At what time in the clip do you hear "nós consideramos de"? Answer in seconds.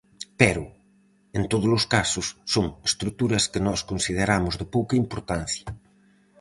3.67-4.65